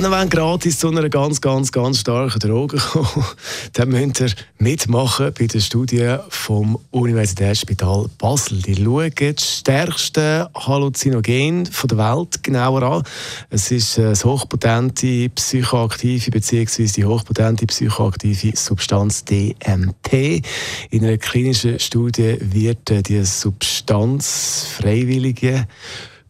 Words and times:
wenn 0.00 0.10
ihr 0.10 0.26
gratis 0.26 0.78
zu 0.78 0.88
einer 0.88 1.10
ganz, 1.10 1.38
ganz, 1.38 1.70
ganz 1.70 1.98
starken 1.98 2.38
Droge 2.38 2.78
kommen 2.78 3.26
dann 3.74 3.90
müsst 3.90 4.20
ihr 4.20 4.32
mitmachen 4.56 5.34
bei 5.38 5.46
der 5.46 5.60
Studie 5.60 6.16
vom 6.30 6.78
Universitätsspital 6.92 8.08
Basel. 8.16 8.62
Die 8.62 8.82
schauen 8.82 9.12
das 9.18 9.58
stärkste 9.58 10.48
Halluzinogen 10.54 11.64
der 11.64 11.98
Welt 11.98 12.42
genauer 12.42 12.82
an. 12.82 13.02
Es 13.50 13.70
ist 13.70 13.98
das 13.98 14.24
hochpotente 14.24 15.28
psychoaktive 15.28 16.30
bzw. 16.30 16.86
die 16.86 17.04
hochpotente 17.04 17.66
psychoaktive 17.66 18.56
Substanz 18.56 19.26
DMT. 19.26 20.42
In 20.88 21.04
einer 21.04 21.18
klinischen 21.18 21.78
Studie 21.78 22.38
wird 22.40 23.08
die 23.08 23.22
Substanz 23.26 24.68
freiwillige 24.74 25.66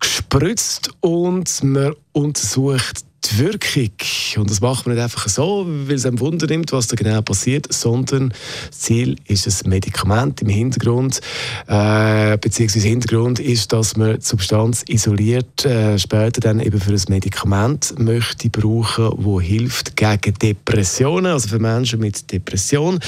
gespritzt 0.00 0.90
und 1.00 1.62
man 1.62 1.94
untersucht 2.10 3.04
die 3.24 3.38
Wirkung. 3.38 3.90
Und 4.36 4.50
das 4.50 4.60
macht 4.60 4.86
man 4.86 4.94
nicht 4.94 5.02
einfach 5.02 5.28
so, 5.28 5.66
weil 5.66 5.96
es 5.96 6.06
einem 6.06 6.20
Wunder 6.20 6.46
nimmt, 6.46 6.72
was 6.72 6.86
da 6.88 6.96
genau 6.96 7.22
passiert, 7.22 7.72
sondern 7.72 8.32
das 8.68 8.80
Ziel 8.80 9.16
ist 9.26 9.46
ein 9.46 9.70
Medikament 9.70 10.42
im 10.42 10.48
Hintergrund, 10.48 11.20
äh, 11.66 12.36
beziehungsweise 12.38 12.88
Hintergrund 12.88 13.38
ist, 13.38 13.72
dass 13.72 13.96
man 13.96 14.18
die 14.18 14.24
Substanz 14.24 14.84
isoliert 14.88 15.64
äh, 15.64 15.98
später 15.98 16.40
dann 16.40 16.60
eben 16.60 16.80
für 16.80 16.92
ein 16.92 17.02
Medikament 17.08 17.94
möchte 17.98 18.50
brauchen, 18.50 19.10
wo 19.16 19.40
hilft 19.40 19.96
gegen 19.96 20.34
Depressionen, 20.34 21.32
also 21.32 21.48
für 21.48 21.58
Menschen 21.58 22.00
mit 22.00 22.30
Depression. 22.32 22.98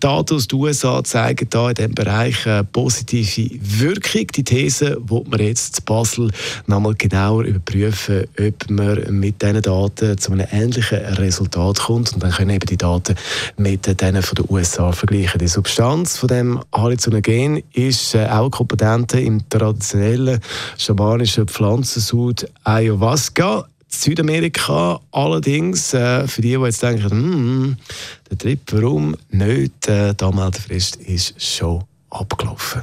Daten 0.00 0.34
aus 0.34 0.48
den 0.48 0.58
USA 0.58 1.02
zeigen 1.04 1.48
da 1.50 1.68
in 1.68 1.74
diesem 1.74 1.94
Bereich 1.94 2.46
eine 2.46 2.64
positive 2.64 3.50
Wirkung. 3.60 4.26
Die 4.36 4.44
These 4.44 4.92
wo 5.00 5.24
man 5.28 5.40
jetzt 5.40 5.78
in 5.80 5.84
Basel 5.84 6.30
nochmal 6.66 6.94
genauer 6.94 7.44
überprüfen, 7.44 8.24
ob 8.38 8.70
man 8.70 9.18
mit 9.18 9.42
diesen 9.42 9.61
Daten 9.62 10.18
zu 10.18 10.32
einem 10.32 10.46
ähnlichen 10.50 10.98
Resultat 10.98 11.80
kommt. 11.80 12.12
Und 12.12 12.22
dann 12.22 12.32
können 12.32 12.50
eben 12.50 12.66
die 12.66 12.76
Daten 12.76 13.14
mit 13.56 14.00
denen 14.00 14.22
von 14.22 14.34
den 14.34 14.46
USA 14.48 14.92
vergleichen. 14.92 15.38
Die 15.38 15.48
Substanz 15.48 16.18
von 16.18 16.28
dem 16.28 16.60
Hallucinogen 16.74 17.62
ist 17.72 18.14
äh, 18.14 18.26
auch 18.26 18.50
kompetent 18.50 19.14
im 19.14 19.48
traditionellen 19.48 20.40
schamanischen 20.76 21.48
Pflanzensud 21.48 22.46
Ayahuasca. 22.64 23.66
Südamerika 23.88 25.00
allerdings, 25.12 25.92
äh, 25.94 26.26
für 26.26 26.42
die, 26.42 26.56
die 26.56 26.64
jetzt 26.64 26.82
denken, 26.82 27.10
hm, 27.10 27.76
der 28.30 28.38
Trip, 28.38 28.60
warum 28.72 29.14
nicht, 29.30 29.86
äh, 29.88 30.14
die 30.14 30.24
Anmeldefrist 30.24 30.96
ist 30.96 31.40
schon 31.40 31.84
abgelaufen. 32.10 32.82